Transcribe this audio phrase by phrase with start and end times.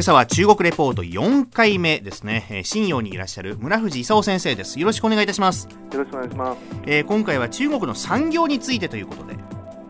[0.00, 4.80] 朝は中国レポート4回目ですね、えー、新陽にいらっしゃる村藤勲先生です。
[4.80, 5.68] よろしくお願いいたします。
[5.92, 9.36] よろしくお願いします、えー、今回は中国の産業についてということで。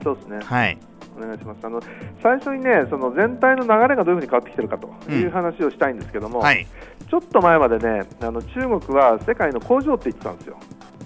[0.02, 0.40] そうですね。
[0.42, 0.78] はい。
[1.16, 1.58] お願いします。
[1.64, 1.80] あの
[2.20, 6.66] 最初にねその全体の流れがどういうふうに変わってきてるかという話をしたいんですけども、うんはい、
[7.08, 10.58] ちょっと前までねあの中国は世界の工場って言ってたんですよ。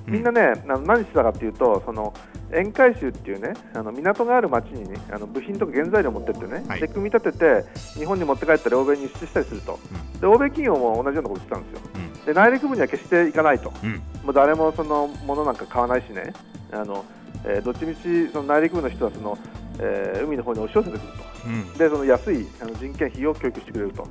[0.06, 2.14] みんなね、うん、何してたかっていうとその
[2.54, 7.64] 沿海州っていうねあの港がある町にねあの部品とか原材料を持ってってね、はい、で組み立てて
[7.98, 9.78] 日本に持って帰ったり欧米に輸出したりすると、
[10.14, 16.32] うん、で欧米企業も同じようなことしてたんですよ、うん、で内陸部には決して行かないと、うん、もう誰もそのものなんか買わないしね。
[16.72, 17.04] あの、
[17.44, 19.38] えー、どっちみちその内陸部の人はその、
[19.78, 21.12] えー、海の方に押し寄せてくる
[21.72, 24.06] と、でその安いあの人件費を供給してくれると。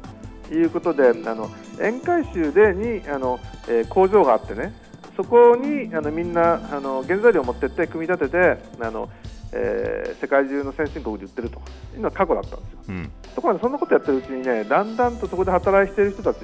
[0.52, 4.74] いうことであの沿海州でにあの、えー、工場があってね
[5.16, 9.10] そこにあのみんなあの原材料を持ってって組み立ててあの、
[9.52, 11.62] えー、世界中の先進国で売ってると。
[11.94, 16.40] いうのは過去だったんですよ、うん、ところがそんなことやってるうちにねだんだんとそこで働いている人たち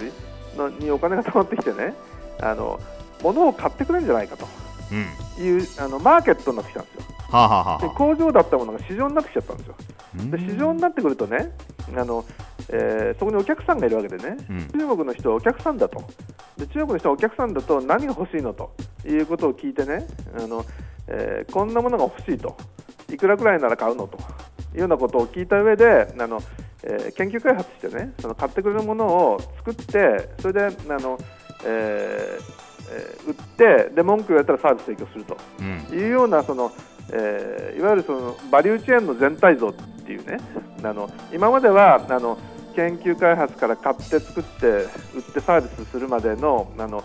[0.56, 1.94] のにお金が溜まってきてね
[2.42, 2.80] あの
[3.24, 4.48] 物を買ってくれるんじゃないかと。
[5.40, 7.02] いう、うん、あのマーケットになってきたんですよ。
[7.30, 9.76] はあはあ、で工場だったものが市場になってきちゃったんですよ。
[10.32, 11.52] で市場になってくるとね
[11.96, 12.26] あの、
[12.70, 16.04] えー、そこにお客さんがいるわけでね、うん、中国の人はお客さんだと
[16.60, 18.72] で中国の人はお客さんだと何が欲しいのと
[19.06, 20.06] いうことを聞いてね
[20.38, 20.66] あの、
[21.08, 22.56] えー、こんなものが欲しいと。
[23.12, 24.18] いくらくらいなら買うのと。
[24.74, 26.40] いうようなことを聞いた上であの、
[26.84, 31.18] えー、研究開発してねその買ってくれるものを作ってそれであの、
[31.66, 35.38] えー、売ってで文句を言われたらサービス提供すると。
[35.96, 36.72] いうようなその、
[37.12, 40.38] えー、いわゆるそのバリューチェーンの全体像っていうね
[40.84, 42.38] あの今まではあの
[42.80, 47.04] 研究開発から買って作って売ってサービスするまでのあの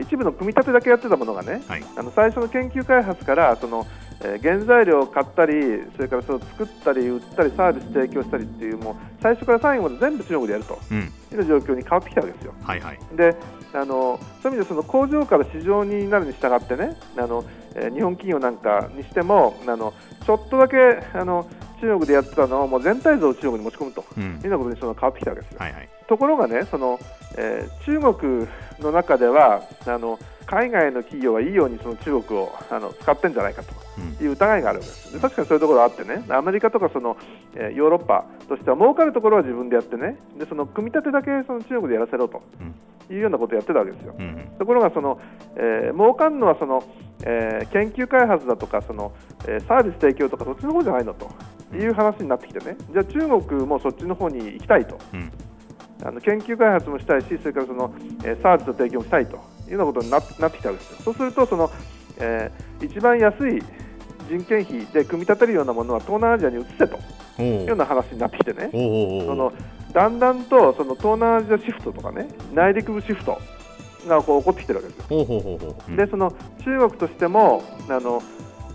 [0.00, 3.84] 一部の組み立てだけやってたものがね、はい、あの最初の研究開発からその、
[4.20, 5.52] えー、原材料を買ったり
[5.96, 10.78] それからそれを作ったり売ったりサービス提供したりっていうもう最初から最後まで全部中国でやると。
[11.34, 12.54] いう状況に変わってきたわけですよ。
[12.62, 13.34] はいはい、で
[13.72, 17.44] あのそういう意味でその工場から市場になるに従ってねあの、
[17.74, 19.94] えー、日本企業なんかにしてもあの
[20.26, 20.76] ちょっとだけ
[21.14, 21.48] あの
[21.82, 25.58] 中国でやってたのをもう全体像を中国に持ち込むと、うん、いうようなことにその変わってきたわけですよ。
[25.58, 27.00] はいはい、ところがねその、
[27.36, 28.48] えー、中国
[28.78, 30.16] の中ではあの
[30.46, 33.74] 海外の企業はいいようにその中国をあの使ってるんじゃないかと
[34.22, 35.18] いう疑いがあるわけです。
[35.18, 37.16] 確かにそういうところがあってねアメリカとかその、
[37.56, 42.42] えー、ヨーロッパとしては儲かるところは自分でやってねでその組み立てだけその中国でやらせろと。
[43.10, 44.14] いうようなことをやってたわけですよ。
[44.18, 45.20] うん、ところがその、
[45.56, 46.82] えー、儲かるのはその、
[47.24, 49.12] えー、研究開発だとかその、
[49.46, 51.30] えー、サービス提供とかそっちの方じゃないのと
[51.76, 52.76] いう話になってきてね。
[52.92, 55.32] じゃあ中国もそっちの方に行きたいと、うん、
[56.04, 57.94] あの研究開発もしたいしそれからその、
[58.24, 60.98] えー、サービスの提供もしたいというようなことにななってきたわけですよ。
[61.04, 61.70] そうするとその、
[62.18, 63.62] えー、一番安い
[64.28, 66.98] 人件費で組み立てるようなものは東南アジアに移せと。
[67.38, 68.70] いうような話になってきてね。
[68.72, 69.52] その
[69.92, 73.40] だんだんとその東南アジアシフトとかね内陸部シフト
[74.06, 75.96] がこう起こってきてるわけですよ。
[75.96, 76.32] でその
[76.64, 78.22] 中国としてもあの、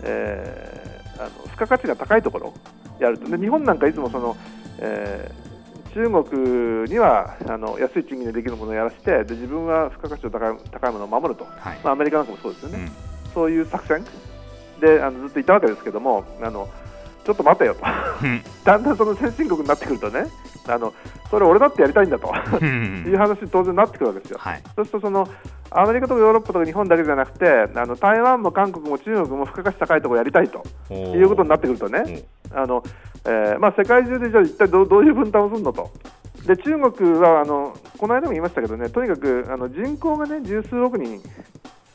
[0.02, 0.77] えー、
[1.18, 2.54] あの付加価値が高いところ
[2.98, 3.28] やると。
[3.28, 4.36] で日本なんかいつもその、
[4.78, 14.04] えー、中国にはあの安い賃金でできるものをやらせてで自分は付加価値の高い高いものを守ると、はい、まあ、アメリカなんかもそうですよね、うん、そういう作戦。
[14.80, 16.68] であのずっといたわけですけどもあの
[17.24, 17.82] ちょっと待てよと。
[18.64, 20.26] だんだんその先進国になってくるとね
[20.66, 20.94] あの
[21.30, 22.32] それ俺だってやりたいんだと。
[22.64, 25.28] いう話に当然なってくるわけですよ、はい、そうするとその
[25.70, 30.64] アメリカとかヨーロッパとか日本だけじゃなくてあの台湾も韓国も中国も付加価値高いところやりたいと
[30.94, 32.24] いうことになってくるとね。
[32.50, 32.82] あの、
[33.24, 35.90] えーまあ、世界中でじゃあ一体どどういう分担をするのと。
[36.46, 41.20] で中国はあのこの間も言いましたけどねとにかくあの人口がね十数億人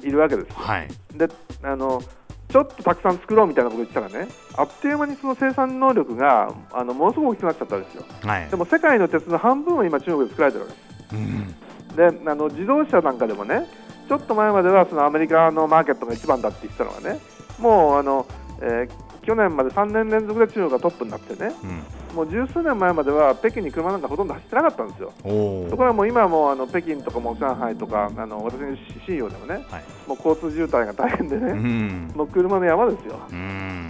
[0.01, 0.53] いるわけですよ。
[0.55, 1.27] はい、で
[1.63, 2.01] あの
[2.49, 4.27] ちょっとたくさん作ろうみたいなこと言ってたらね。
[4.55, 10.79] あっという間にその生産能力があのものすごく大きくなっちゃったんですよ、はい、でも世界の鉄の半分は今中国で作られてるわけで
[11.09, 11.55] す、うん、
[11.95, 13.67] であの自動車なんかでもね
[14.07, 17.19] ちょっと前まではそのアメリカのマーケットが一番だって言ってたのがね
[17.59, 18.25] もうあの、
[18.61, 21.83] えー、去年まで3年連続で中国がトップになってね、うん
[22.13, 25.11] もう十数年前までは北京に車なんかほとんど走ってなかったんですよ。
[25.17, 33.19] ところがもう今はもうあの北京とかも上海とかあの私の信用でもね、はい、もう交通渋滞が大変でね、うん、もう車の山ですよ。
[33.29, 33.89] うん、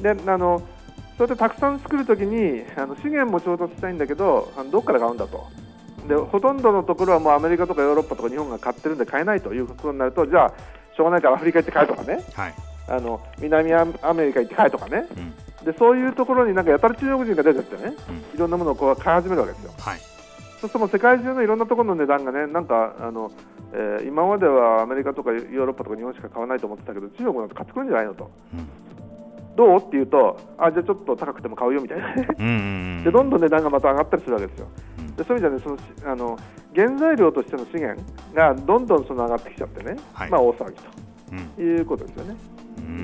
[0.00, 0.62] であの
[1.18, 5.46] そうやってたくさん作るときにあの資源も調達したいんだけどあのどこから買うんだと。
[6.12, 10.52] でほとんどのところはもうアメリカとかヨーロッパとか日本が買ってるんで買えないということになるとじゃあ
[10.94, 12.54] しょうがないからアフリカ行って買えとかね、はい、
[12.88, 15.64] あの南アメリカ行って買えとかね、うん。
[15.64, 17.94] でそういうところになんかやたら中国人が出てってね、
[18.34, 19.72] いろんなものをこう買い始めるわけですよ。
[19.78, 19.98] はい、
[20.60, 23.30] そうすると世界中のいろんなところの値段がねなんかあの、
[23.72, 28.30] えー、今まではアメリカとかヨーロッパとか日本しか買わないと思ってたけど中国なんて買ってくるんじゃないのと。
[28.52, 28.68] うん。
[29.54, 29.76] どう？
[29.76, 33.02] って言うとあじゃあちょっと高くても買うよみたいなね。
[33.04, 34.66] でどんどん値段がまた上がったりするわけですよ
[35.16, 36.38] でそういう意味では、ね、そのあの
[36.74, 38.02] 原材料としての資源
[38.34, 41.02] がどんどんその上がってきちゃってね、はい、まあ、大騒ぎと。
[41.58, 42.36] いうことですよね。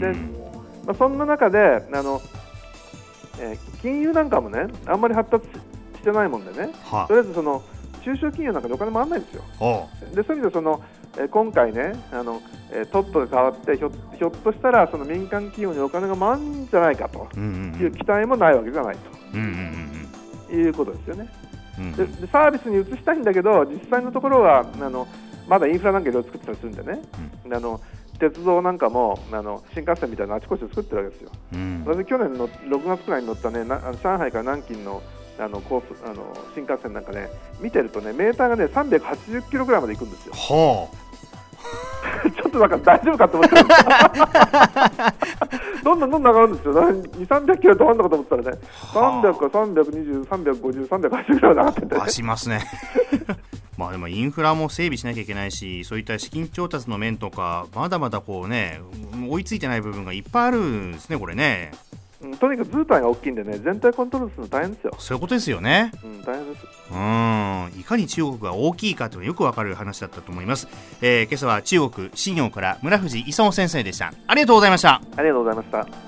[0.01, 0.13] で
[0.87, 2.21] まあ、そんな中であの、
[3.41, 7.63] えー、金融なんかもねあんまり発達してないもんでね、はあ、とりあえずその
[8.03, 9.43] 中小企業なんかにお金回らないんですよ。
[10.15, 10.37] でそう。
[10.37, 10.83] いう意味でその
[11.19, 12.41] え今回ねあの、
[12.71, 17.29] えトップが変わってひょひょっとしたらその民間企業にお金が回るんじゃないかと。
[17.37, 18.97] いう期待もないわけじゃない
[19.31, 19.37] と、
[20.55, 21.29] いうことですよね。
[21.97, 25.07] ででサービスに移したいんだけど実際のところはあの
[25.49, 27.01] まだインフラなんかいろいろ作ってたりするんでね、
[27.47, 27.81] うん、あの
[28.19, 31.31] 鉄道なんかもあの新幹線みたいなあちこちで作ってるわけですよ。
[31.55, 35.03] うん、それで去年の6月くらいに乗ったねな上海から南京の
[35.39, 37.29] あのコースあの新幹線なんかね
[37.61, 40.35] 見てるとねメーターがね380キロぐらいまで行くんですよ。
[40.35, 41.09] はあ
[42.49, 43.57] っとなんか大丈夫かと思って
[45.85, 48.51] どんどんどんどん上がるんですよ、2、300キロ止まるのかと思ったらね、
[48.93, 52.63] 300か320、350、380ぐらい上がってて、ね、しますね。
[53.79, 58.81] まあでもインフラも整備しなきゃいけないし、そういった資金調達の面とか、まだまだこうね、
[59.31, 61.71] 追いついてない部分がいっぱいあるんですね、これね。
[62.21, 64.95] うん、とにかく図体が大きいんでね、全体コントロールするの大変ですよ。
[64.99, 65.93] そういうことですよね。
[66.03, 66.67] うん、大変です。
[66.91, 70.69] うん、いかに中国が大きいかというのがよくわかる話だったと思います。
[71.01, 74.13] えー、今朝は中国信用から村藤勲先生でした。
[74.27, 75.01] ありがとうございました。
[75.17, 76.08] ありがとうございました。